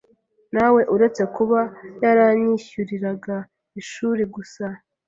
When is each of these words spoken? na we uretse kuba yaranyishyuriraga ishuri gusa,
na 0.55 0.67
we 0.73 0.81
uretse 0.95 1.23
kuba 1.35 1.59
yaranyishyuriraga 2.03 3.35
ishuri 3.81 4.23
gusa, 4.35 4.65